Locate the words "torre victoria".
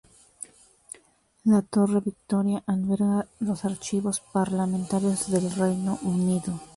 1.61-2.63